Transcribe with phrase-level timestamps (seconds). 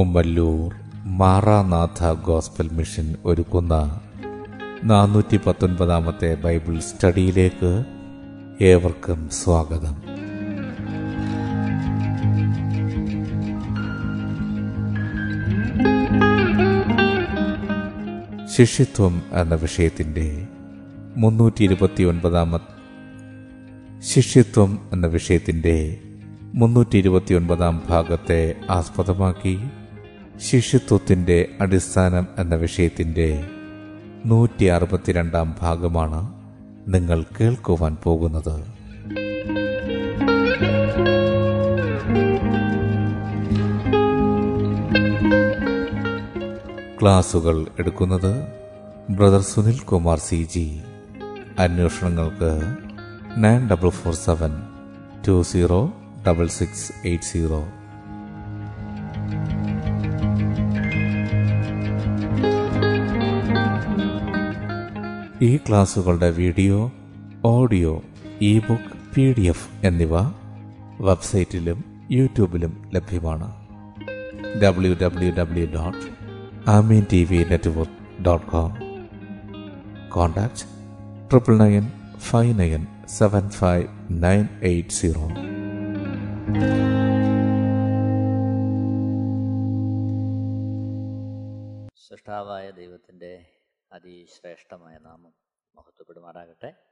[0.00, 0.74] Kumballoor
[1.06, 4.00] Maranatha Gospel Mission ഒരുക്കുന്ന
[4.84, 7.84] നാനൂറ്റി പത്തൊൻപതാമത്തെ Bible സ്റ്റഡിയിലേക്ക്
[8.64, 9.96] ഏവർക്കും സ്വാഗതം.
[18.56, 20.48] ശിഷ്യത്വം എന്ന വിഷയത്തിന്റെ
[21.16, 22.02] മുന്നൂറ്റി ഇരുപത്തി
[24.14, 26.00] ശിഷ്യത്വം എന്ന വിഷയത്തിന്റെ
[26.54, 29.58] മുന്നൂറ്റി ഇരുപത്തി ഒൻപതാം ഭാഗത്തെ ആസ്പദമാക്കി
[30.48, 33.48] ശിഷ്യത്വത്തിന്റെ അടിസ്ഥാനം എന്ന വിഷയത്തിന്റെ
[34.26, 36.34] നൂറ്റി അറുപത്തിരണ്ടാം ഭാഗമാണ്
[36.94, 38.64] നിങ്ങൾ കേൾക്കുവാൻ പോകുന്നത്.
[47.02, 48.46] ക്ലാസുകൾ എടുക്കുന്നത്
[49.10, 50.80] brother Sunil Kumar C G.
[51.58, 52.76] അന്വേഷണങ്ങൾക്ക്
[53.36, 54.62] nine double four seven
[55.28, 55.92] two zero
[56.28, 57.64] double six eight zero.
[65.40, 66.90] ഈ ക്ലാസുകളുടെ video
[67.44, 68.02] audio
[68.40, 70.14] e book P D F എന്നിവ
[71.00, 73.48] വെബ്സൈറ്റിലും യൂട്യൂബിലും ലഭ്യമാണ്.
[74.62, 76.02] W W W dot
[76.70, 78.72] Amen T V network dot com
[80.08, 80.66] contact
[81.30, 81.86] triple nine
[82.18, 85.26] five nine seven five nine eight zero
[91.98, 93.32] സൃഷ്ടാവായ ദൈവത്തിന്റെ
[93.92, 95.34] അതിശ്രേഷ്ഠമായ നാമം
[95.74, 96.86] മഹത്വപ്പെടുമാറാകട്ടെ.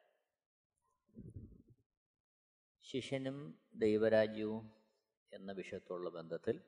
[2.80, 4.86] ശിഷ്യനും ദൈവരാജ്യവും
[5.32, 6.60] എന്ന വിഷയത്തോടുള്ള ബന്ധത്തിൽ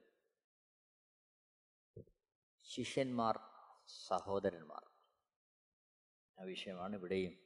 [2.62, 3.40] ശിഷ്യന്മാർ
[3.86, 4.90] സഹോദരന്മാർ.
[6.38, 7.38] ആ വിഷയമാണ് ഇവിടെയും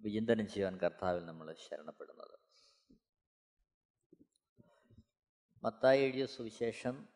[0.00, 2.38] വിചിന്തനം ചെയ്യാൻ കർത്താവിൽ നമ്മൾ ശരണപ്പെടുന്നത്.
[5.62, 7.08] മത്തായി എഴുതിയ സുവിശേഷം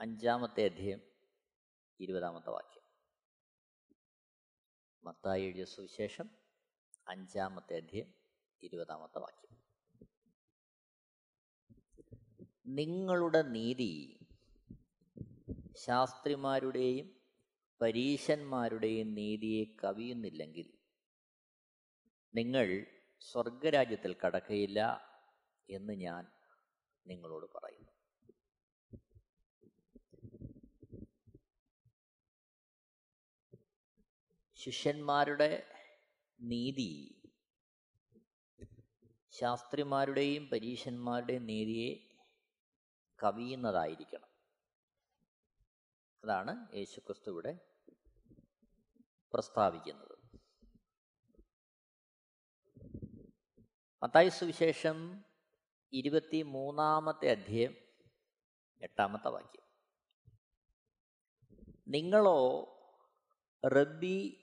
[0.00, 1.15] അഞ്ചാമത്തെ അധ്യയം
[2.00, 2.82] ഇരുപതാമത്തെ വാക്യം.
[5.04, 6.30] മത്തായി എഴുതിയ സുവിശേഷം
[7.08, 8.14] അഞ്ചാമത്തെ അധ്യയം
[8.62, 9.46] ഇരുപതാമത്തെ വാക്യം.
[12.66, 14.18] നിങ്ങളുടെ നീതി
[15.76, 17.16] ശാസ്ത്രിമാരുടെയും
[17.80, 20.78] പരീശന്മാരുടെയും നീതിയെ കവിയുന്നില്ലെങ്കിൽ
[22.34, 22.86] നിങ്ങൾ
[23.20, 24.80] സ്വർഗരാജ്യത്തിൽ കടക്കയില്ല
[25.70, 26.26] എന്ന് ഞാൻ
[27.06, 27.75] നിങ്ങളോട് പറയുന്നു
[34.66, 35.72] ശിഷ്യന്മാരുടെ
[36.40, 37.22] നീതി
[39.30, 42.16] ശാസ്ത്രിമാരുടെയും പരീഷന്മാരുടെയും നീതിയെ
[43.22, 44.28] കവിയുന്നതായിരിക്കണം.
[46.24, 47.58] അതാണ് യേശുക്രിസ്തു ഇവിടെ
[49.32, 50.18] പ്രസ്താവിക്കുന്നത്.
[54.02, 55.24] മത്തായി സുവിശേഷം
[55.92, 57.76] ഇരുപത്തി മൂന്നാമത്തെ അധ്യയം
[58.82, 59.66] എട്ടാമത്തെ വാക്യം.
[61.88, 62.72] നിങ്ങളോ
[63.66, 64.42] റബ്ബി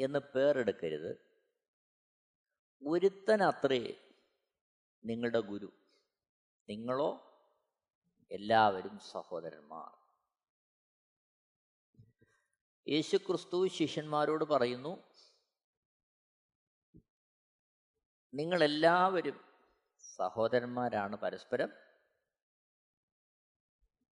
[0.00, 1.26] എന്ന് പേരെടുക്കരുത്.
[2.86, 3.94] ഒരുത്തനത്രേ
[5.04, 5.72] നിങ്ങളുടെ ഗുരു.
[6.68, 7.22] നിങ്ങളോ
[8.30, 10.06] എല്ലാവരും സഹോദരന്മാർ.
[12.88, 15.02] യേശുക്രിസ്തു ശിഷ്യന്മാരോട് പറയുന്നു
[18.34, 19.40] നിങ്ങളെല്ലാവരും
[20.16, 21.72] സഹോദരന്മാരാണ് പരസ്പരം.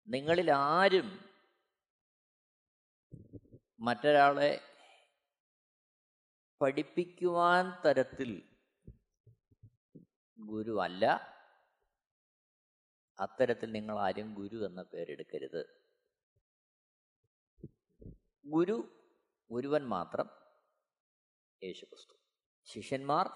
[0.09, 1.31] നിങ്ങളിൽ ആരും
[3.80, 4.75] മറ്റൊരാളെ
[6.60, 8.42] പഠിപ്പിക്കുവാൻ തരത്തിൽ
[10.38, 11.04] ഗുരുവല്ല
[13.20, 15.86] അത്തരത്തിൽ നിങ്ങൾ ആരും ഗുരു എന്ന പേരെടുക്കരുത്.
[18.47, 19.03] ഗുരു
[19.50, 20.30] ഒരുവൻ മാത്രം
[21.64, 22.14] യേശുക്രിസ്തു.
[22.64, 23.26] ശിഷ്യന്മാർ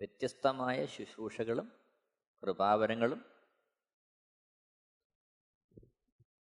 [0.00, 1.72] വ്യത്യസ്തമായ ശുശ്രൂഷകളും
[2.42, 3.24] കൃപാവരങ്ങളും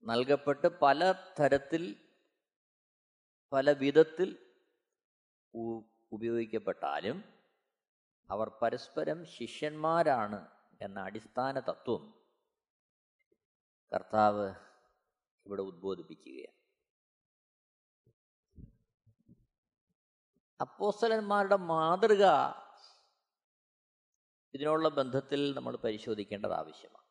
[0.04, 2.14] നൽകപ്പെട്ട് പല തരത്തിൽ
[3.52, 4.54] പല വിധത്തിൽ
[6.12, 7.24] ഉപയോഗിക്കപ്പെട്ടാലും
[8.30, 10.48] അവർ പരസ്പരം ശിഷ്യന്മാരാണ്
[10.82, 12.14] എന്ന അടിസ്ഥാന തത്വം
[13.96, 14.56] കർത്താവ്
[15.46, 16.58] ഇവിടെ ഉദ്ബോധിപ്പിക്കുകയാണ്.
[20.62, 22.24] അപ്പോസ്തലന്മാരുടെ മാതൃക
[24.54, 27.08] ഇതിനുള്ള ബന്ധത്തിൽ നമ്മൾ പരിശോധിക്കേണ്ടത് ആവശ്യമാണ്.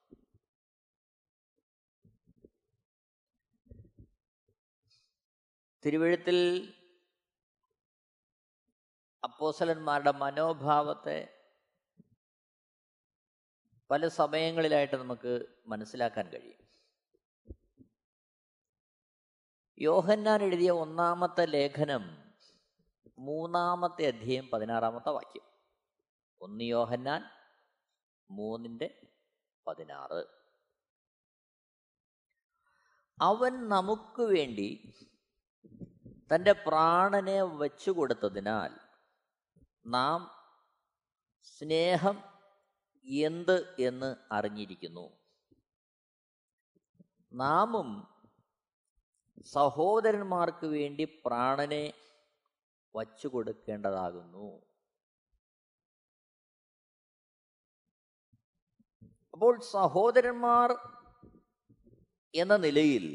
[5.85, 6.39] തിരുവഴുത്തിൽ
[9.27, 11.47] അപ്പോസലന്മാരുടെ മനോഭാവത്തെ
[13.91, 16.67] പല സമയങ്ങളിലായിട്ട് നമുക്ക് മനസ്സിലാക്കാൻ കഴിയും.
[19.79, 22.33] യോഹന്നാൻ എഴുതിയ ഒന്നാമത്തെ ലേഖനം
[23.19, 25.43] മൂന്നാമത്തെ അധ്യയം പതിനാറാമത്തെ വാക്യം.
[26.41, 27.25] ഒന്ന് യോഹന്നാൻ
[28.31, 29.07] മൂന്നിന്റെ
[29.67, 30.25] പതിനാറ്.
[33.21, 34.95] അവൻ നമുക്ക് വേണ്ടി
[36.35, 38.86] തന്റെ പ്രാണനെ വെച്ചു കൊടുത്തതിനാൽ
[39.87, 40.21] നാം
[41.45, 42.17] സ്നേഹം
[43.07, 45.07] എന്ത് എന്ന് അറിഞ്ഞിരിക്കുന്നു.
[47.33, 47.89] നാമും
[49.47, 51.95] സഹോദരന്മാർക്ക് വേണ്ടി പ്രാണനെ
[52.95, 54.49] വച്ചു കൊടുക്കേണ്ടതാകുന്നു
[59.35, 60.71] അപ്പോൾ സഹോദരന്മാർ
[62.35, 63.07] എന്ന നിലയിൽ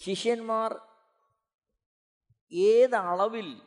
[0.00, 0.87] ശിഷ്യന്മാർ
[2.52, 3.62] ഏതളവിൽ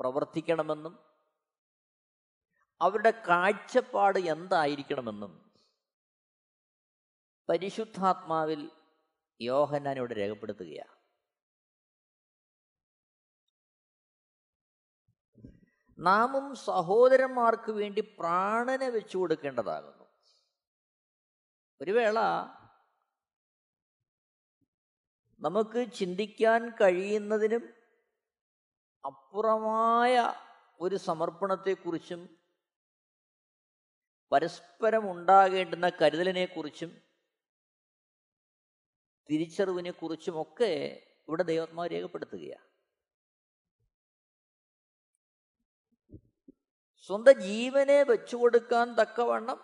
[0.00, 1.08] പ്രവർത്തിക്കണമെന്നും
[2.80, 5.52] അവരുടെ കാഴ്ചപ്പാട് എന്തായിരിക്കണമെന്നും
[7.48, 8.70] പരിശുദ്ധാത്മാവിൽ
[9.40, 10.98] യോഹന്നാനോട് രേഖപ്പെടുത്തുകയാണ്.
[15.98, 20.04] നാമും സഹോദരന്മാർക്ക് വേണ്ടി പ്രാണനെ വെച്ചു കൊടുക്കേണ്ടതാകുന്നു
[21.80, 22.18] ഒരു വേള
[25.40, 27.74] നമുക്ക് ചിന്തിക്കാൻ കഴിയുന്നതിനും
[29.04, 30.34] അപ്പുറമായ
[30.80, 32.38] ഒരു സമർപ്പണത്തെക്കുറിച്ചും
[34.32, 37.02] പരസ്പരം ഉണ്ടാകേണ്ടുന്ന കരുതലിനെക്കുറിച്ചും
[39.30, 42.68] തിരിച്ചറിവിനെക്കുറിച്ചുമൊക്കെ ഇവിടെ ദൈവാത്മാവ് രേഖപ്പെടുത്തുകയാണ്.
[47.00, 49.58] സ്വന്തം ജീവനെ വെച്ചുകൊടുക്കാൻ തക്കവണ്ണം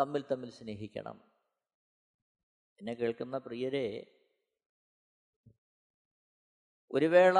[0.00, 1.37] തമ്മിൽ തമ്മിൽ സ്നേഹിക്കണം.
[2.80, 4.14] എന്നെ കേൾക്കുന്ന പ്രിയരെ
[6.90, 7.38] ഒരു വേള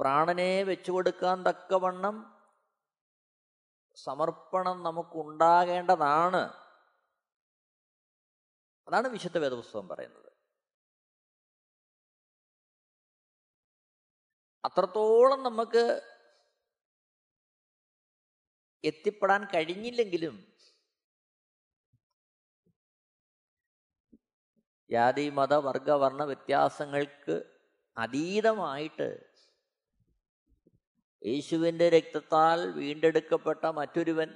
[0.00, 2.40] പ്രാണനെ വെച്ചുകൊടുക്കാൻ തക്കവണ്ണം
[3.94, 6.70] സമർപ്പണം നമുക്കുണ്ടാകേണ്ടതാണ്.
[8.88, 10.32] അതാണ് വിശുദ്ധ വേദപുസ്തകം പറയുന്നത്.
[14.64, 16.02] അത്രത്തോളം നമുക്ക്
[18.84, 20.49] എത്തിപ്പെടാൻ കഴിഞ്ഞില്ലെങ്കിലും
[24.90, 25.88] ജാതി മത വർഗ
[26.26, 27.36] വ്യത്യാസങ്ങൾക്ക്
[27.96, 29.08] അതീതമായിട്ട്
[31.22, 34.30] യേശുവിന്റെ രക്തത്താൽ വീണ്ടെടുക്കപ്പെട്ട മറ്റൊരുവൻ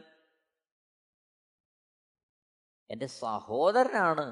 [2.91, 4.27] എന്റെ സഹോദരനാണ്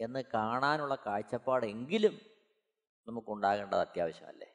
[0.00, 2.14] എന്ന് കാണാനുള്ള കാഴ്ചപ്പാടെങ്കിലും
[3.06, 4.48] നമുക്കുണ്ടാകേണ്ടത് അത്യാവശ്യമല്ലേ?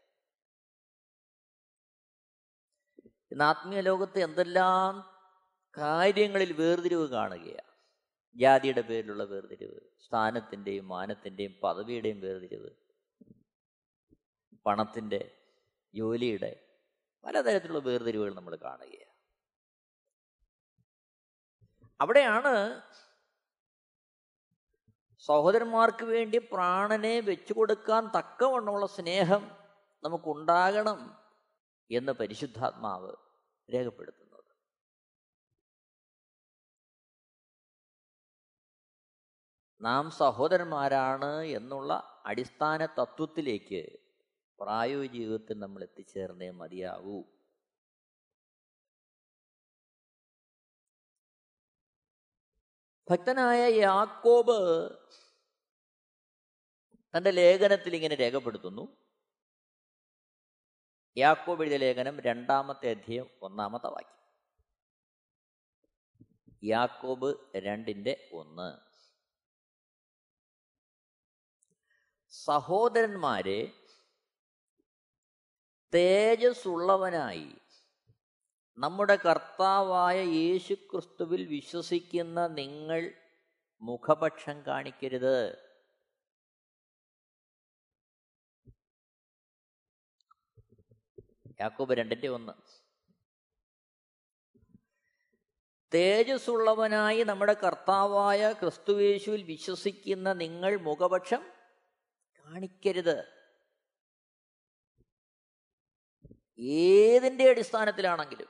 [3.32, 4.94] ഇന്ന് ആത്മീയ ലോകത്ത് എന്തെല്ലാം
[5.76, 7.67] കാര്യങ്ങളിൽ വേർതിരിവ് കാണുകയാണ്
[8.36, 12.72] ജാതിയുടെ പേരിലുള്ള വേർതിരിവ് സ്ഥാനത്തിന്റെയും മാനത്തിന്റെയും പദവിയുടെയും വേർതിരിവ്
[14.66, 15.22] പണത്തിന്റെ
[15.94, 16.52] ജോലിയുടെ
[17.24, 19.14] പലതരത്തിലുള്ള വേർതിരിവുകൾ നമ്മൾ കാണുകയാണ്.
[22.00, 22.54] അവിടെയാണ്
[25.30, 29.44] സഹോദരന്മാർക്ക് വേണ്ടി പ്രാണനെ വെച്ചു കൊടുക്കാൻ തക്കവണ്ണമുള്ള സ്നേഹം
[30.04, 31.00] നമുക്കുണ്ടാകണം
[31.90, 33.14] എന്ന് പരിശുദ്ധാത്മാവ്
[33.70, 34.27] രേഖപ്പെടുത്തുന്നത്
[39.82, 44.00] നാം സഹോദരന്മാരാണ് എന്നുള്ള അടിസ്ഥാന തത്വത്തിലേക്ക്
[44.60, 47.24] പ്രായോഗിക ജീവിതത്തിൽ നമ്മൾ എത്തിച്ചേർന്നേ മതിയാകൂ
[53.10, 54.90] ഭക്തനായ യാക്കോബ്
[57.18, 58.98] തന്റെ ലേഖനത്തിൽ ഇങ്ങനെ രേഖപ്പെടുത്തുന്നു.
[61.18, 64.18] യാക്കോബ് എഴുതിയ ലേഖനം രണ്ടാമത്തെ അധ്യയം ഒന്നാമത്തെ വാക്യം.
[66.64, 68.87] യാക്കോബ് രണ്ടിന്റെ ഒന്ന്.
[72.46, 73.74] സഹോദരന്മാരെ
[75.94, 77.56] തേജസ്സുള്ളവനായി
[78.78, 83.12] നമ്മുടെ കർത്താവായ യേശു ക്രിസ്തുവിൽ വിശ്വസിക്കുന്ന നിങ്ങൾ
[83.82, 85.58] മുഖപക്ഷം കാണിക്കരുത്.
[91.62, 92.54] യാക്കോബ് രണ്ടിന്റെ ഒന്ന്.
[95.94, 101.57] തേജസ്സുള്ളവനായി നമ്മുടെ കർത്താവായ ക്രിസ്തുവേശുവിൽ വിശ്വസിക്കുന്ന നിങ്ങൾ മുഖപക്ഷം
[102.48, 103.38] കാണിക്കരുത്.
[106.60, 108.48] ഏതിന്റെ അടിസ്ഥാനത്തിലാണെങ്കിലും.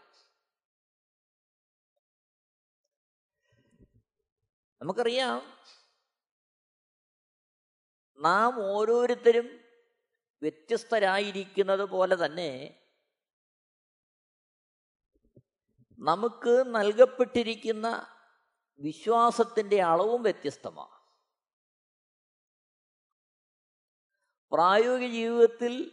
[4.82, 5.42] നമുക്കറിയാം
[8.20, 9.60] നാം ഓരോരുത്തരും
[10.42, 12.84] വ്യത്യസ്തരായിരിക്കുന്നത് പോലെ തന്നെ
[16.00, 18.08] നമുക്ക് നൽകപ്പെട്ടിരിക്കുന്ന
[18.80, 20.97] വിശ്വാസത്തിന്റെ അളവും വ്യത്യസ്തമാണ്.
[24.52, 25.92] പ്രായോഗിക ജീവിതത്തിൽ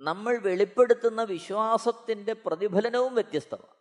[0.00, 3.76] നമ്മൾ വെളിപ്പെടുത്തുന്ന വിശ്വാസത്തിന്റെ പ്രതിഫലനവും വ്യത്യസ്തമാണ്.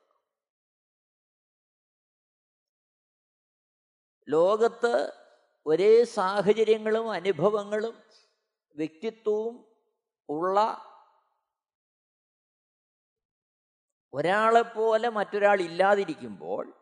[4.27, 5.13] ലോകത്ത്
[5.65, 8.03] ഒരേ സാഹചര്യങ്ങളും അനുഭവങ്ങളും
[8.75, 9.65] വ്യക്തിത്വവും
[10.29, 10.57] ഉള്ള
[14.13, 16.73] ഒരാളെപ്പോലെ മറ്റൊരാൾ ഇല്ലാതിരിക്കുമ്പോൾ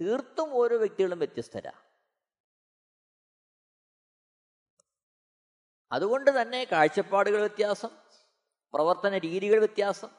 [0.00, 1.89] തീർത്തും ഓരോ വ്യക്തികളും വ്യത്യസ്തരാണ്.
[5.92, 7.90] അതുകൊണ്ട് തന്നെ കാഴ്ചപ്പാടുകൾ വ്യത്യാസം
[8.74, 10.10] പ്രവർത്തന രീതികൾ വ്യത്യാസം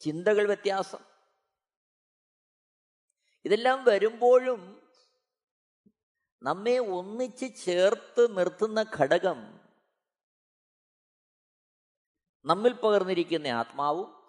[0.00, 0.98] ചിന്തകൾ വ്യത്യാസം.
[3.44, 4.84] ഇതെല്ലാം വരുമ്പോഴും
[6.42, 9.60] നമ്മെ ഒന്നിച്ച് ചേർത്ത് നിർത്തുന്ന ഘടകം
[12.44, 14.24] നമ്മിൽ പകർന്നിരിക്കുന്ന ആത്മാവും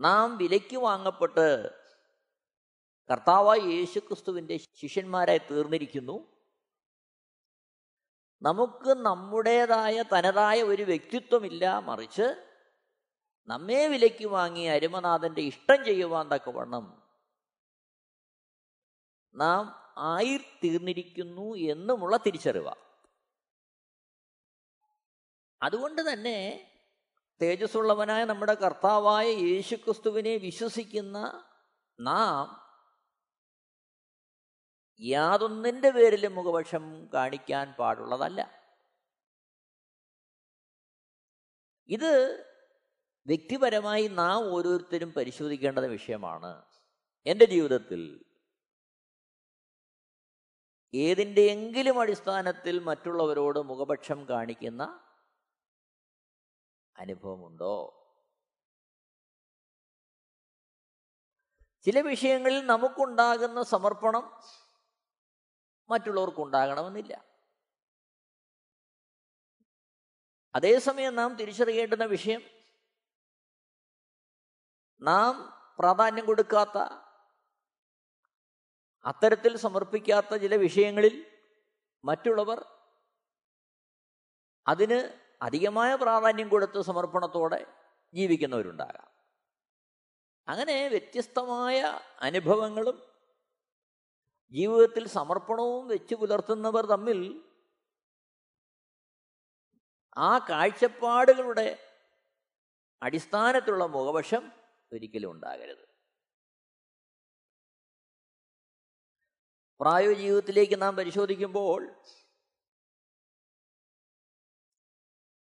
[0.00, 1.70] നാം വിലയ്ക്ക് വാങ്ങപ്പെട്ട്
[3.10, 6.31] കർത്താവായ യേശുക്രിസ്തുവിന്റെ ശിഷ്യന്മാരായി തീർന്നിരിക്കുന്നു.
[8.42, 12.34] നമുക്ക് നമ്മുടേതായ തനതായ ഒരു വ്യക്തിത്വമില്ല മറിച്ച്
[13.48, 17.02] നമ്മെ വിലയ്ക്ക് വാങ്ങി അരുമനാഥന്റെ ഇഷ്ടം ചെയ്യുവാൻ തക്കവണ്ണം
[19.34, 22.68] നാം ആയിത്തീർന്നിരിക്കുന്നു എന്നുമുള്ള തിരിച്ചറിവ.
[25.62, 26.68] അതുകൊണ്ട് തന്നെ
[27.40, 31.44] തേജസ്സുള്ളവനായ നമ്മുടെ കർത്താവായ യേശുക്രിസ്തുവിനെ വിശ്വസിക്കുന്ന
[32.00, 32.62] നാം
[35.02, 38.68] യാതൊന്നിന്റെ പേരിലും മുഖപക്ഷം കാണിക്കാൻ പാടുള്ളതല്ല.
[41.86, 42.44] ഇത്
[43.26, 46.64] വ്യക്തിപരമായി നാം ഓരോരുത്തരും പരിശോധിക്കേണ്ട വിഷയമാണ്.
[47.26, 48.24] എന്റെ ജീവിതത്തിൽ
[50.94, 55.00] ഏതിന്റെയെങ്കിലും അടിസ്ഥാനത്തിൽ മറ്റുള്ളവരോട് മുഖപക്ഷം കാണിക്കുന്ന
[56.98, 57.98] അനുഭവമുണ്ടോ?
[61.82, 64.40] ചില വിഷയങ്ങളിൽ നമുക്കുണ്ടാകുന്ന സമർപ്പണം
[65.92, 67.32] മറ്റുള്ളവർക്കുണ്ടാകണമെന്നില്ല.
[70.54, 72.42] അതേസമയം നാം തിരിച്ചറിയേണ്ടുന്ന വിഷയം
[75.02, 75.34] നാം
[75.78, 76.78] പ്രാധാന്യം കൊടുക്കാത്ത
[79.04, 81.14] അത്തരത്തിൽ സമർപ്പിക്കാത്ത ചില വിഷയങ്ങളിൽ
[82.04, 82.58] മറ്റുള്ളവർ
[84.66, 84.98] അതിന്
[85.42, 87.60] അധികമായ പ്രാധാന്യം കൊടുത്ത് സമർപ്പണത്തോടെ
[88.14, 89.08] ജീവിക്കുന്നവരുണ്ടാകാം.
[90.48, 93.11] അങ്ങനെ വ്യത്യസ്തമായ അനുഭവങ്ങളും
[94.52, 97.48] ജീവിതത്തിൽ സമർപ്പണവും വെച്ച് പുലർത്തുന്നവർ തമ്മിൽ
[100.16, 101.88] ആ കാഴ്ചപ്പാടുകളുടെ
[103.02, 104.52] അടിസ്ഥാനത്തിലുള്ള മുഖവശം
[104.92, 105.88] ഒരിക്കലും ഉണ്ടാകരുത്.
[109.80, 111.94] പ്രായോ ജീവിതത്തിലേക്ക് നാം പരിശോധിക്കുമ്പോൾ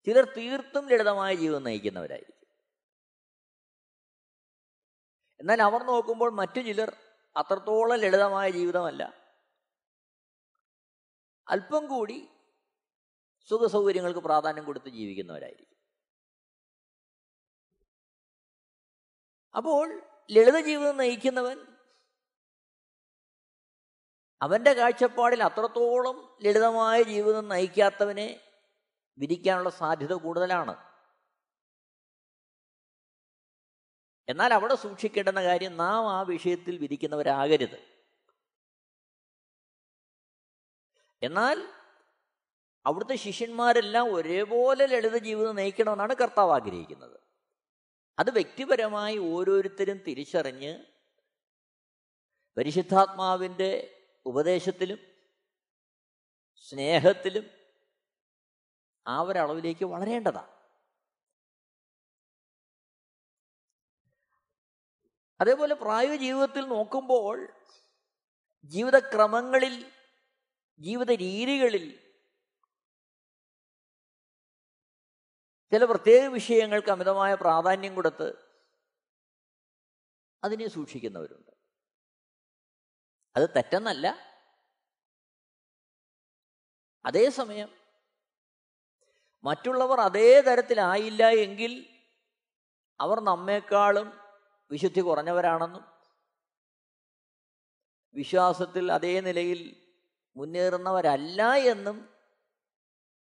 [0.05, 2.35] ചിലർ തീർത്തും ലളിതമായ ജീവിതം നയിക്കുന്നവരായിരിക്കും.
[5.41, 7.04] എന്നാൽ അവർ നോക്കുമ്പോൾ മറ്റു ചിലർ
[7.37, 9.25] അത്രത്തോളം ലളിതമായ ജീവിതമല്ല.
[11.49, 12.29] അല്പം കൂടി
[13.50, 15.75] സുഖസൗകര്യങ്ങൾക്ക് പ്രാധാന്യം കൊടുത്ത് ജീവിക്കുന്നവരായിരിക്കും.
[19.57, 21.67] അപ്പോൾ ലളിത ജീവിതം നയിക്കുന്നവൻ
[24.43, 28.41] അവന്റെ കാഴ്ചപ്പാടിൽ അത്രത്തോളം ലളിതമായ ജീവിതം നയിക്കാത്തവനെ
[29.19, 30.94] വിധിക്കാനുള്ള സാധ്യത കൂടുതലാണ്.
[34.28, 37.95] എന്നാൽ അവിടെ സൂക്ഷിക്കേണ്ടുന്ന കാര്യം നാം ആ വിഷയത്തിൽ വിധിക്കുന്നവരാകരുത്.
[41.23, 41.69] എന്നാൽ
[42.87, 47.21] അവിടുത്തെ ശിഷ്യന്മാരെല്ലാം ഒരേപോലെ ലളിത ജീവിതം നയിക്കണമെന്നാണ് കർത്താവ് ആഗ്രഹിക്കുന്നത്.
[48.19, 50.85] അത് വ്യക്തിപരമായി ഓരോരുത്തരും തിരിച്ചറിഞ്ഞ്
[52.57, 54.99] പരിശുദ്ധാത്മാവിന്റെ ഉപദേശത്തിലും
[56.59, 57.50] സ്നേഹത്തിലും
[59.07, 60.54] ആ ഒരളവിലേക്ക് വളരേണ്ടതാണ്.
[65.41, 67.53] അതേപോലെ പ്രായോഗിക ജീവിതത്തിൽ നോക്കുമ്പോൾ
[68.64, 69.93] ജീവിതക്രമങ്ങളിൽ
[70.79, 72.00] ജീവിത രീതികളിൽ
[75.71, 78.55] ചില പ്രത്യേക വിഷയങ്ങൾക്ക് അമിതമായ പ്രാധാന്യം കൊടുത്ത്
[80.45, 81.50] അതിനെ സൂക്ഷിക്കുന്നവരുണ്ട്.
[83.37, 84.35] അത് തെറ്റെന്നല്ല.
[87.07, 87.76] അതേസമയം
[89.45, 92.03] മറ്റുള്ളവർ അതേ തരത്തിലായില്ല എങ്കിൽ
[93.00, 94.24] അവർ നമ്മേക്കാളും
[94.75, 95.85] വിശുദ്ധി കുറഞ്ഞവരാണെന്നും
[98.14, 99.93] വിശ്വാസത്തിൽ അതേ നിലയിൽ
[100.37, 102.09] മുന്നേറുന്നവരല്ല എന്നും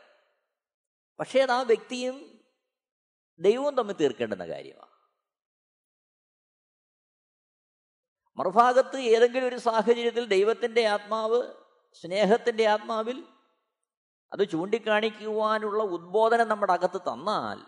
[1.19, 2.45] പക്ഷേ അത് ആ വ്യക്തിയും
[3.39, 4.91] ദൈവവും തമ്മിൽ തീർക്കേണ്ടുന്ന കാര്യമാണ്.
[8.37, 11.53] മറുഭാഗത്ത് ഏതെങ്കിലും ഒരു സാഹചര്യത്തിൽ ദൈവത്തിന്റെ ആത്മാവ്
[11.93, 13.36] സ്നേഹത്തിന്റെ ആത്മാവിൽ
[14.33, 17.59] അത് ചൂണ്ടിക്കാണിക്കുവാനുള്ള ഉദ്ബോധനം നമ്മുടെ അകത്ത് തന്നാൽ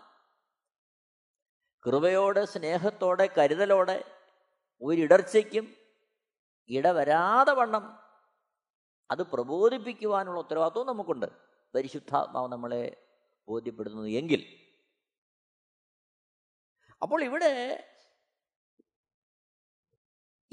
[1.86, 4.04] കൃപയോടെ സ്നേഹത്തോടെ കരുതലോടെ
[4.82, 5.76] ഒരിടർച്ചയ്ക്കും
[6.68, 7.98] ഇടവരാതെ വണ്ണം
[9.10, 11.26] അത് പ്രബോധിപ്പിക്കുവാനുള്ള ഉത്തരവാദിത്വം നമുക്കുണ്ട്.
[11.74, 13.04] പരിശുദ്ധാത്മാവ് നമ്മളെ
[13.48, 14.70] ബോധ്യപ്പെടുന്നത് എങ്കിൽ.
[17.02, 17.84] അപ്പോൾ ഇവിടെ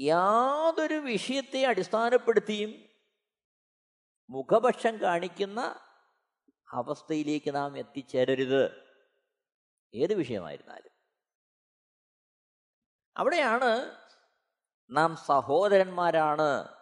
[0.00, 2.88] യാതൊരു വിഷയത്തെ അടിസ്ഥാനപ്പെടുത്തിയും
[4.30, 5.87] മുഖപക്ഷം കാണിക്കുന്ന
[6.72, 8.88] അവസ്ഥയിലേക്ക് നാം എത്തിച്ചേരരുത്.
[9.94, 10.90] ഏത് വിഷയമായിരുന്നാലും.
[13.16, 14.00] അവിടെയാണ്
[14.90, 16.78] നാം സഹോദരന്മാരാണ്.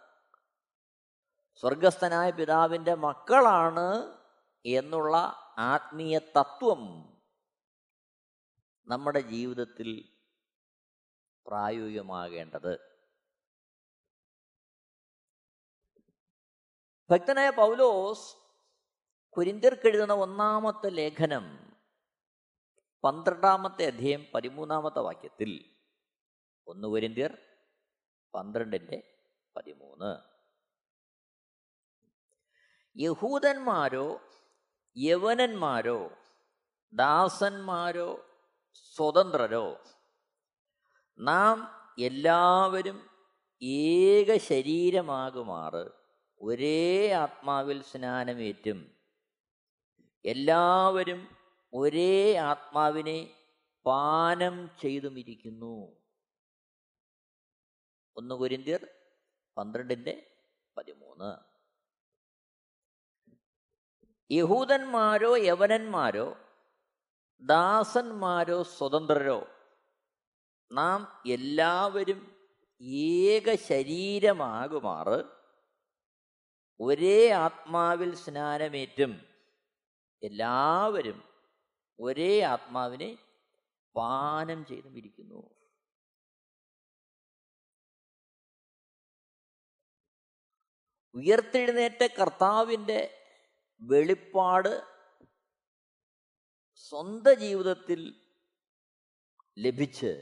[1.60, 4.18] സ്വർഗസ്ഥനായ പിതാവിന്റെ മക്കളാണ്
[4.66, 5.16] എന്നുള്ള
[5.58, 7.12] ആത്മീയ തത്വം
[8.86, 10.16] നമ്മുടെ ജീവിതത്തിൽ
[11.46, 12.96] പ്രായോഗികമാകേണ്ടത്.
[17.10, 18.45] ഭക്തനായ പൗലോസ്
[19.36, 21.58] കുരിന്തിർക്കെഴുതുന്ന ഒന്നാമത്തെ ലേഖനം
[23.04, 25.64] പന്ത്രണ്ടാമത്തെ അധ്യയം പതിമൂന്നാമത്തെ വാക്യത്തിൽ
[26.66, 27.38] ഒന്ന് കുരിന്തിയർ
[28.34, 29.02] പന്ത്രണ്ടിന്റെ
[29.56, 30.16] പതിമൂന്ന്.
[32.96, 34.20] യഹൂദന്മാരോ
[34.96, 36.10] യവനന്മാരോ
[36.92, 38.26] ദാസന്മാരോ
[38.74, 39.84] സ്വതന്ത്രരോ
[41.18, 43.10] നാം എല്ലാവരും
[43.62, 45.90] ഏക ശരീരമാകുമാറ്
[46.40, 48.95] ഒരേ ആത്മാവിൽ സ്നാനമേറ്റും
[50.26, 51.36] എല്ലാവരും
[51.74, 53.34] ഒരേ ആത്മാവിനെ
[53.86, 55.96] പാനം ചെയ്തുമിരിക്കുന്നു.
[58.16, 58.86] ഒന്ന് കുരിന്തിയർ
[59.56, 60.42] പന്ത്രണ്ടിന്റെ
[60.76, 61.36] പതിമൂന്ന്.
[64.32, 66.36] യഹൂദന്മാരോ യവനന്മാരോ
[67.42, 69.46] ദാസന്മാരോ സ്വതന്ത്രരോ
[70.72, 72.36] നാം എല്ലാവരും
[72.82, 75.24] ഏക ശരീരമാകുമാറ്.
[76.80, 79.25] ഒരേ ആത്മാവിൽ സ്നാനമേറ്റും
[80.28, 81.18] എല്ലാവരും
[81.98, 83.10] ഒരേ ആത്മാവിനെ
[83.94, 85.40] പാനം ചെയ്തും ഇരിക്കുന്നു.
[91.14, 93.00] ഉയർത്തെഴുന്നേറ്റ കർത്താവിന്റെ
[93.82, 94.72] വെളിപ്പാട്
[96.78, 98.00] സ്വന്തം ജീവിതത്തിൽ
[99.58, 100.12] ലഭിച്ച്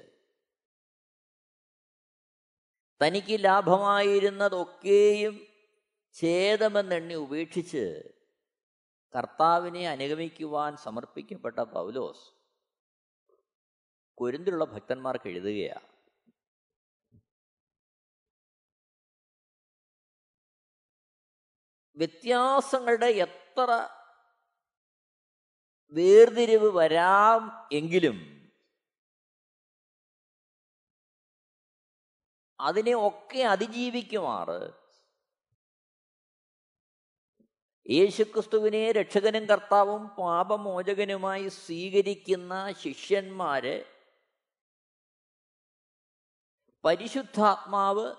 [3.01, 5.35] തനിക്ക് ലാഭമായിരുന്നതൊക്കെയും
[6.15, 7.85] ഛേദമെന്നെണ്ണി ഉപേക്ഷിച്ച്
[9.15, 12.25] കർത്താവിനെ അനുഗമിക്കുവാൻ സമർപ്പിക്കപ്പെട്ട പൗലോസ്
[14.19, 15.89] കൊരിന്തിലുള്ള ഭക്തന്മാർക്ക് എഴുതുകയാണ്
[21.97, 23.71] വ്യത്യാസങ്ങളുടെ എത്ര
[25.95, 28.19] വേർതിരിവ് വരാം എങ്കിലും
[32.61, 34.61] അതിനെ ഒക്കെ അതിജീവിക്കുമാറ്.
[37.91, 43.85] യേശുക്രിസ്തുവിനെ രക്ഷകനും കർത്താവും പാപമോചകനുമായി സ്വീകരിക്കുന്ന ശിഷ്യന്മാര്
[46.85, 48.15] പരിശുദ്ധാത്മാവ്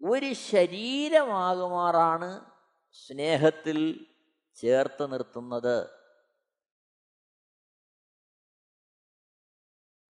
[0.00, 2.46] ഒരു ശരീരമാകുമാറാണ്
[2.92, 4.08] സ്നേഹത്തിൽ
[4.54, 5.90] ചേർത്ത് നിർത്തുന്നത്.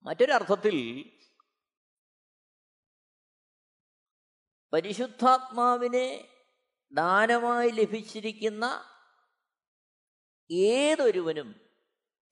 [0.05, 1.05] മറ്റൊരർത്ഥത്തിൽ
[4.73, 6.32] പരിശുദ്ധാത്മാവിനെ
[6.93, 8.65] ദാനമായി ലഭിച്ചിരിക്കുന്ന
[10.51, 11.55] ഏതൊരുവനും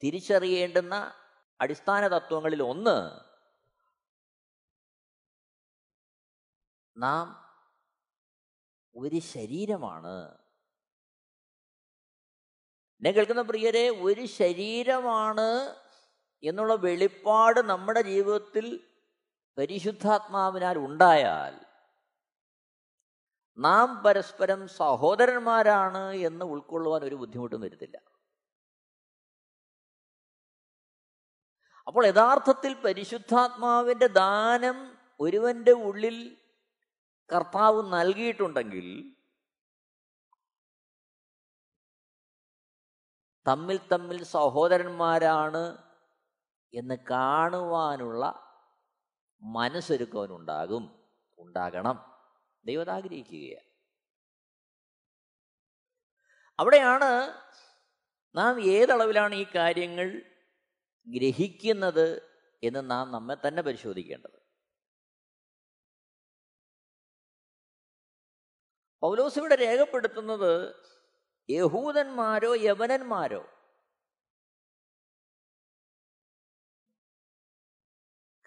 [0.02, 1.12] തിരിച്ചറിയേണ്ടുന്ന
[1.60, 2.98] അടിസ്ഥാന തത്വങ്ങളിൽ ഒന്ന്
[6.96, 7.26] നാം
[8.96, 10.40] ഒരു ശരീരമാണ്.
[12.98, 15.76] എന്നെ കേൾക്കുന്ന പ്രിയരെ ഒരു ശരീരമാണ്
[16.42, 18.66] എന്നുള്ള വെളിപ്പാട് നമ്മുടെ ജീവിതത്തിൽ
[19.58, 21.69] പരിശുദ്ധാത്മാവിനാൽ ഉണ്ടായാൽ
[23.58, 27.96] നാം പരസ്പരം സഹോദരന്മാരാണ് എന്ന് ഉൾക്കൊള്ളുവാൻ ഒരു ബുദ്ധിമുട്ടും വരുത്തില്ല
[31.86, 36.38] അപ്പോൾ യഥാർത്ഥത്തിൽ പരിശുദ്ധാത്മാവിന്റെ ദാനം ഒരുവന്റെ ഉള്ളിൽ
[37.32, 39.14] കർത്താവ് നൽകിയിട്ടുണ്ടെങ്കിൽ
[43.46, 45.78] തമ്മിൽ തമ്മിൽ സഹോദരന്മാരാണ്
[46.74, 48.50] എന്ന് കാണുവാനുള്ള
[49.42, 51.06] മനസ്സൊരുക്കവനുണ്ടാകും
[51.38, 52.09] ഉണ്ടാകണം.
[52.64, 53.70] ദൈവത ആഗ്രഹിക്കുകയാണ്
[56.58, 57.32] അവിടെയാണ്
[58.34, 60.22] നാം ഏതളവിലാണ് ഈ കാര്യങ്ങൾ
[61.08, 62.22] ഗ്രഹിക്കുന്നത്
[62.62, 64.40] എന്ന് നാം നമ്മെ തന്നെ പരിശോധിക്കേണ്ടത്.
[69.00, 70.74] പൗലോസ് ഇവിടെ രേഖപ്പെടുത്തുന്നത്
[71.50, 73.46] യഹൂദന്മാരോ യവനന്മാരോ?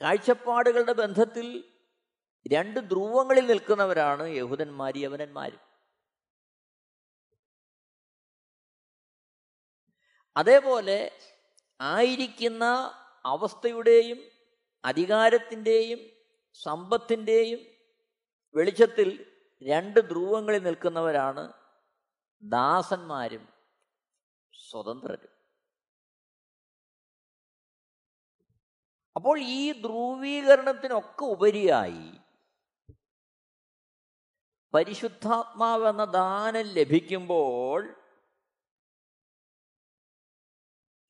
[0.02, 1.73] കാഴ്ചപ്പാടുകളുടെ ബന്ധത്തിൽ
[2.46, 5.62] രണ്ട് ധ്രുവങ്ങളിൽ നിൽക്കുന്നവരാണ് യഹൂദന്മാരും യവനന്മാരും
[10.36, 11.00] അതേപോലെ
[11.80, 12.64] ആയിരിക്കുന്ന
[13.26, 14.20] അവസ്ഥയുടെയും
[14.84, 16.00] അധികാരത്തിന്റെയും
[16.60, 17.62] സമ്പത്തിന്റെയും
[18.56, 19.10] വെളിച്ചത്തിൽ
[19.62, 21.44] രണ്ട് ധ്രുവങ്ങളിൽ നിൽക്കുന്നവരാണ്
[22.44, 23.44] ദാസന്മാരും
[24.54, 25.34] സ്വതന്ത്രരും.
[29.16, 32.06] അപ്പോൾ ഈ ധ്രുവീകരണത്തിനൊക്കെ ഉപരിയായി
[34.74, 37.96] പരിശുദ്ധാത്മാവെന്ന ദാനം ലഭിക്കുമ്പോൾ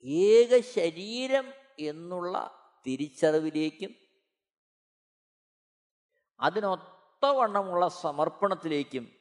[0.06, 2.36] ഏക ശരീരം എന്നുള്ള
[2.88, 3.96] തിരിച്ചറിവിലേക്കും
[6.40, 9.16] അതിനൊത്തവണ്ണമുള്ള സമർപ്പണത്തിലേക്കും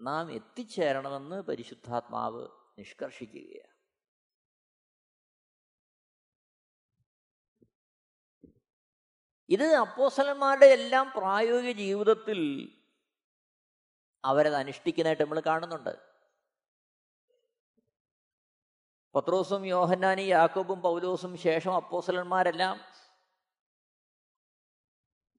[0.00, 3.72] നാം എത്തിച്ചേരണമെന്ന് പരിശുദ്ധാത്മാവ് നിഷ്കർഷിക്കുകയാണ്.
[9.48, 12.40] ഇത് അപ്പോസലന്മാരുടെ എല്ലാം പ്രായോഗിക ജീവിതത്തിൽ
[14.24, 16.12] അവരത് അനുഷ്ഠിക്കുന്നതായിട്ട് നമ്മൾ കാണുന്നുണ്ട്.
[19.14, 22.92] പത്രോസും യോഹന്നാനും യാക്കോബും പൗലോസും ശേഷം അപ്പോസലന്മാരെല്ലാം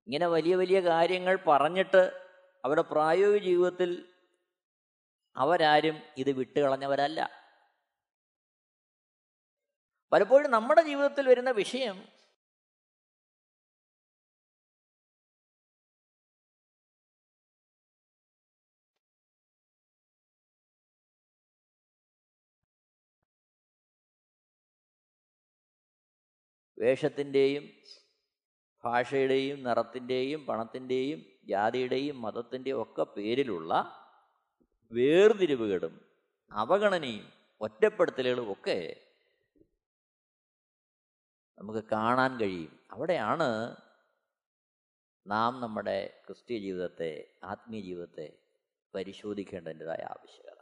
[0.08, 2.30] ഇങ്ങനെ വലിയ വലിയ കാര്യങ്ങൾ പറഞ്ഞിട്ട്
[2.66, 4.14] അവരുടെ പ്രായോഗിക ജീവിതത്തിൽ
[5.38, 7.44] അവരാരും ഇത് വിട്ടുകളഞ്ഞവരല്ല.
[10.12, 12.13] പലപ്പോഴും നമ്മുടെ ജീവിതത്തിൽ വരുന്ന വിഷയം
[26.84, 27.66] വേഷത്തിന്റെയും
[28.84, 33.74] ഭാഷയുടെയും നിറത്തിന്റെയും പണത്തിന്റെയും ജാതിയുടെയും മതത്തിന്റെയും ഒക്കെ പേരിലുള്ള
[34.92, 35.94] വേർതിരിവുകളും
[36.52, 38.78] അവഗണനയും ഒറ്റപ്പെടുത്തലുകളും ഒക്കെ
[41.58, 42.80] നമുക്ക് കാണാൻ കഴിയും.
[42.92, 43.78] അവിടെയാണ്
[45.28, 47.12] നാം നമ്മുടെ ക്രിസ്തീയ ജീവിതത്തെ
[47.44, 48.28] ആത്മീയ ജീവിതത്തെ
[48.96, 50.60] പരിശോധിക്കേണ്ടതിന്റെതായ ആവശ്യകത.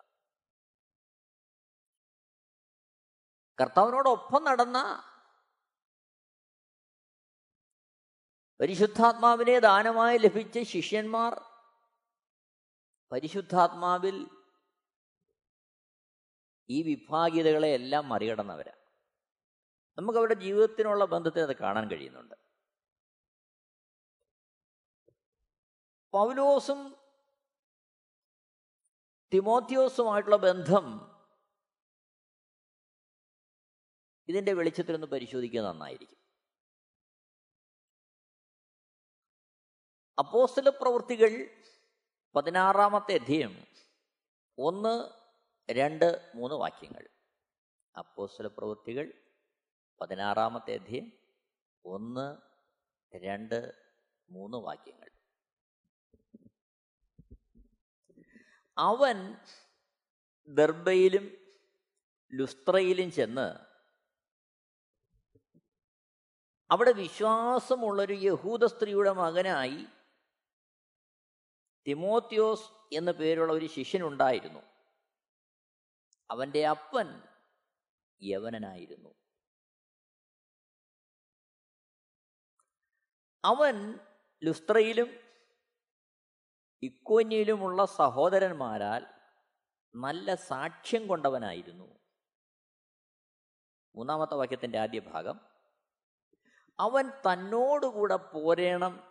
[3.62, 4.78] കർത്താവിനോടൊപ്പം നടന്ന
[8.62, 11.42] പരിശുദ്ധാത്മാവിനെ ദാനമായി ലഭിച്ച ശിഷ്യന്മാർ
[13.12, 14.30] പരിശുദ്ധാത്മാവിൽ
[16.70, 18.82] ഈ വിഭാഗീയതകളെ എല്ലാം മറികടന്നവരാണ്
[19.98, 22.36] നമുക്ക് അവരുടെ ജീവിതത്തിനുള്ള ബന്ധത്തിൽ അത് കാണാൻ കഴിയുന്നുണ്ട്.
[26.14, 26.98] പൗലോസും
[29.34, 31.12] തിമോത്തിയോസുമായിട്ടുള്ള ബന്ധം
[34.28, 36.21] ഇതിന്റെ വെളിച്ചത്തിലൊന്ന് പരിശോധിക്കുക നന്നായിരിക്കും.
[40.20, 41.48] അപ്പോസ്തല പ്രവൃത്തികൾ
[42.36, 43.68] പതിനാറാമത്തെ അധ്യയം
[44.58, 45.10] ഒന്ന്
[45.72, 47.10] രണ്ട് മൂന്ന് വാക്യങ്ങൾ.
[47.98, 49.14] അപ്പോസ്തല പ്രവൃത്തികൾ
[50.02, 51.12] പതിനാറാമത്തെ അധ്യയം
[51.86, 52.38] ഒന്ന്
[53.16, 53.74] രണ്ട്
[54.30, 55.10] മൂന്ന് വാക്യങ്ങൾ.
[58.78, 59.36] അവൻ
[60.48, 61.38] ദർബയിലും
[62.34, 63.56] ലുസ്ത്രയിലും ചെന്ന്
[66.72, 69.86] അവിടെ വിശ്വാസമുള്ളൊരു യഹൂദ സ്ത്രീയുടെ മകനായി
[71.88, 74.60] തിമോത്യോസ് എന്ന പേരുള്ള ഒരു ശിഷ്യനുണ്ടായിരുന്നു.
[76.32, 77.24] അവന്റെ അപ്പൻ
[78.24, 79.10] യവനനായിരുന്നു.
[83.46, 84.00] അവൻ
[84.44, 85.08] ലുസ്ത്രയിലും
[86.84, 89.06] ഇക്കോന്യയിലുമുള്ള സഹോദരന്മാരാൽ
[89.96, 92.00] നല്ല സാക്ഷ്യം കൊണ്ടവനായിരുന്നു.
[93.96, 95.42] മൂന്നാമത്തെ വാക്യത്തിന്റെ ആദ്യ ഭാഗം
[96.80, 99.04] അവൻ തന്നോടുകൂടെ പോരേണം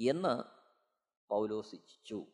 [0.00, 0.57] എന്ന്
[1.30, 2.26] പൗലോസിച്ചു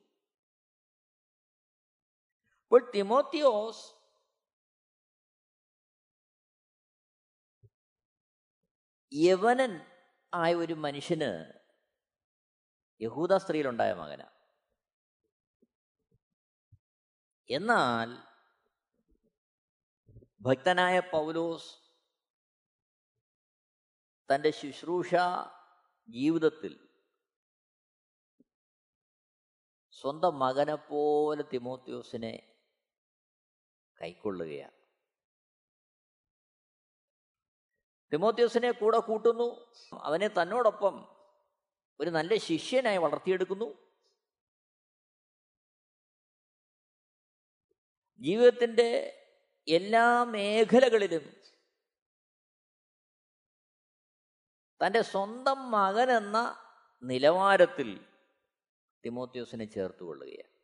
[2.62, 3.84] അപ്പോൾ തിമോത്തിയോസ്
[9.12, 9.80] യവനൻ
[10.34, 11.54] ആയ ഒരു മനുഷ്യന്
[13.00, 14.22] യഹൂദ സ്ത്രീയിലുണ്ടായ മകന.
[17.50, 18.08] എന്നാൽ
[20.40, 21.68] ഭക്തനായ പൗലോസ്
[24.28, 25.14] തന്റെ ശുശ്രൂഷ
[26.08, 26.83] ജീവിതത്തിൽ
[30.04, 32.56] സ്വന്തം മകനെപ്പോലെ പോലെ തിമോത്യോസിനെ
[34.02, 34.72] കൈക്കൊള്ളുകയാണ്.
[38.12, 39.72] തിമോത്യോസിനെ കൂടെ കൂട്ടുന്നു.
[40.02, 41.16] അവനെ തന്നോടൊപ്പം
[42.00, 43.92] ഒരു നല്ല ശിഷ്യനായി വളർത്തിയെടുക്കുന്നു.
[48.18, 48.90] ജീവിതത്തിന്റെ
[49.68, 51.42] എല്ലാ മേഖലകളിലും
[54.86, 56.56] തന്റെ സ്വന്തം മകനെന്ന
[57.02, 58.13] നിലവാരത്തിൽ
[59.04, 60.54] തിമോത്യോസിനെ ചേർത്തുകൊള്ളുകയാണ്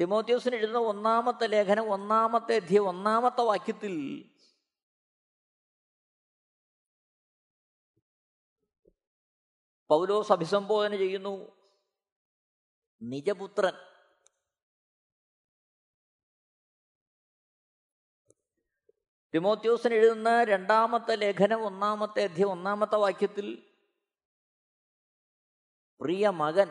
[0.00, 4.24] തിമോത്യോസിന് എഴുതുന്ന ഒന്നാമത്തെ ലേഖനം ഒന്നാമത്തെ അധ്യയം ഒന്നാമത്തെ വാക്യത്തിൽ
[9.88, 11.52] പൗലോസ് അഭിസംബോധന ചെയ്യുന്നു.
[13.02, 13.72] നിജപുത്രൻ.
[19.34, 23.65] തിമോത്യോസിന് എഴുതുന്ന രണ്ടാമത്തെ ലേഖനം ഒന്നാമത്തെ അധ്യയം ഒന്നാമത്തെ വാക്യത്തിൽ
[26.00, 26.68] പ്രിയ മകൻ.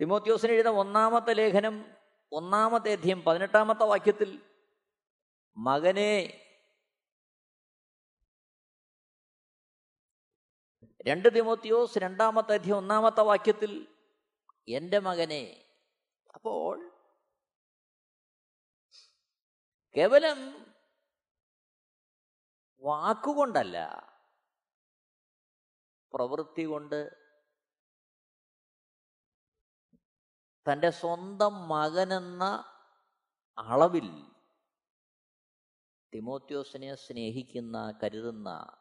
[0.00, 1.96] തിമോത്യോസിന് എഴുതുന്ന ഒന്നാമത്തെ ലേഖനം
[2.32, 4.50] ഒന്നാമത്തെ അധ്യയം പതിനെട്ടാമത്തെ വാക്യത്തിൽ
[5.56, 6.40] മകനെ
[11.06, 13.96] രണ്ട് തിമോത്തിയോസ് രണ്ടാമത്തെ അധ്യയം ഒന്നാമത്തെ വാക്യത്തിൽ
[14.68, 15.70] എന്റെ മകനെ.
[16.34, 16.90] അപ്പോൾ
[19.96, 20.63] കേവലം
[22.84, 23.76] വാക്കുകൊണ്ടല്ല.
[26.12, 26.98] പ്രവൃത്തി കൊണ്ട്
[30.66, 32.44] തന്റെ സ്വന്തം മകനെന്ന
[33.58, 34.34] അളവിൽ
[36.14, 38.78] തിമോത്യോസിനെ സ്നേഹിക്കുന്ന കരുതുന്ന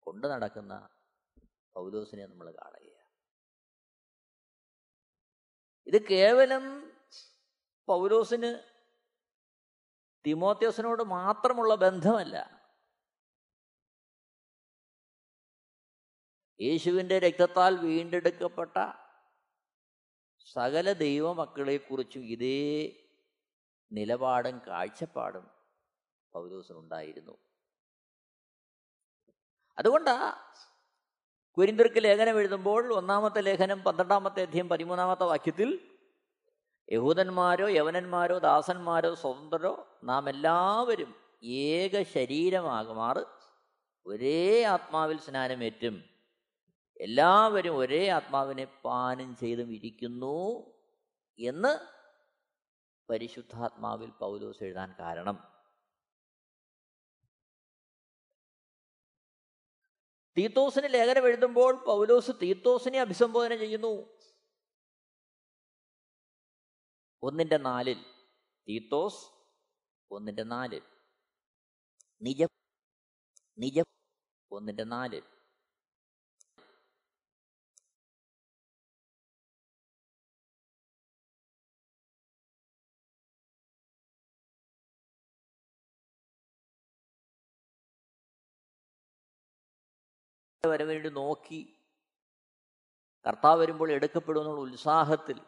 [0.00, 0.88] കൊണ്ടു നടക്കുന്ന
[1.74, 3.10] പൗലോസിനെ നമ്മൾ കാണുകയാണ്.
[5.86, 6.64] ഇത് കേവലം
[7.86, 8.50] പൗലോസിന്
[10.26, 12.55] തിമോത്യോസിനോട് മാത്രമുള്ള ബന്ധമല്ല.
[16.60, 18.92] യേശുവിന്റെ രക്തത്താൽ വീണ്ടെടുക്കപ്പെട്ട
[20.52, 22.92] സകല ദൈവമക്കളെക്കുറിച്ചും ഇതേ
[23.92, 25.50] നിലപാടും കാഴ്ചപ്പാടും
[26.32, 27.38] പൗലോസിനുണ്ടായിരുന്നു.
[29.78, 30.34] അതുകൊണ്ടാ
[31.56, 35.90] കുരിന്തിർക്ക് ലേഖനം എഴുതുമ്പോൾ ഒന്നാമത്തെ ലേഖനം പന്ത്രണ്ടാമത്തെ അധ്യയം പതിമൂന്നാമത്തെ വാക്യത്തിൽ
[36.92, 41.14] യഹൂദന്മാരോ യവനന്മാരോ ദാസന്മാരോ സ്വതന്ത്രരോ നാം എല്ലാവരും
[41.44, 43.24] ഏക ശരീരമാകുമാറ്.
[44.06, 46.15] ഒരേ ആത്മാവിൽ സ്നാനമേറ്റും.
[47.00, 50.36] എല്ലാവരും ഒരേ ആത്മാവിനെ പാനം ചെയ്തും ഇരിക്കുന്നു
[51.38, 51.96] എന്ന്
[53.10, 55.56] പരിശുദ്ധാത്മാവിൽ പൗലോസ് എഴുതാൻ കാരണം.
[60.36, 64.16] തീത്തോസിന് ലേഖനം എഴുതുമ്പോൾ പൗലോസ് തീത്തോസിനെ അഭിസംബോധന ചെയ്യുന്നു.
[67.22, 68.04] ഒന്നിന്റെ നാലിൽ
[68.68, 69.30] തീത്തോസ്
[70.10, 70.82] ഒന്നിന്റെ നാലിൽ
[72.22, 72.44] നിജ
[73.58, 73.82] നിജ
[74.50, 75.35] ഒന്നിന്റെ നാലിൽ
[90.66, 91.60] വരവേണ്ടി നോക്കി
[93.26, 95.40] കർത്താവ് വരുമ്പോൾ എടുക്കപ്പെടുമെന്നുള്ള ഉത്സാഹത്തിൽ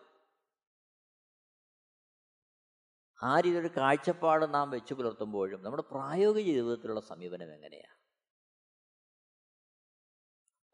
[3.22, 7.98] ആ രീതിയിലൊരു കാഴ്ചപ്പാട് നാം വെച്ചു പുലർത്തുമ്പോഴും നമ്മുടെ പ്രായോഗിക ജീവിതത്തിലുള്ള സമീപനം എങ്ങനെയാണ്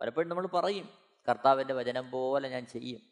[0.00, 0.88] പലപ്പോഴും നമ്മൾ പറയും
[1.28, 3.02] കർത്താവിന്റെ വചനം പോലെ ഞാൻ ചെയ്യും.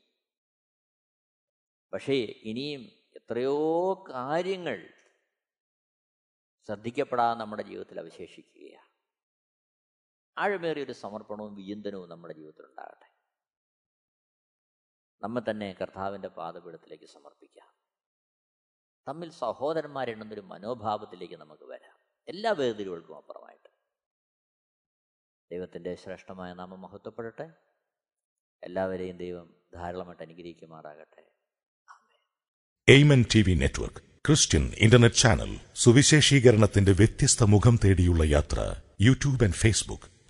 [1.92, 2.82] പക്ഷേ ഇനിയും
[3.16, 4.92] എത്രയോ കാര്യങ്ങൾ
[6.66, 8.81] ശ്രദ്ധിക്കപ്പെടാതെ നമ്മുടെ ജീവിതത്തിൽ അവശേഷിക്കുകയാണ്.
[10.38, 13.12] ആഴമേറിയൊരു സമർപ്പണവും വിചിന്തനവും നമ്മുടെ ജീവിതത്തിൽ ഉണ്ടാകട്ടെ
[15.22, 17.68] നമ്മെ തന്നെ കർത്താവിന്റെ പാദപീഠത്തിലേക്ക് സമർപ്പിക്കാം.
[19.08, 21.96] തമ്മിൽ സഹോദരന്മാരെണ്ണുന്നൊരു മനോഭാവത്തിലേക്ക് നമുക്ക് വരാം.
[22.28, 23.68] എല്ലാ വേദികൾക്കും അപ്പുറമായിട്ട്.
[25.52, 27.52] ദൈവത്തിന്റെ ശ്രേഷ്ഠമായ നാമം മഹത്വപ്പെടട്ടെ.
[28.64, 31.32] എല്ലാവരെയും ദൈവം ധാരാളമായിട്ട് അനുഗ്രഹിക്കുമാറാകട്ടെ.
[32.88, 40.12] Amen T V network Christian internet channel സുവിശേഷീകരണത്തിന്റെ വ്യത്യസ്ത മുഖം തേടിയുള്ള യാത്ര YouTube and Facebook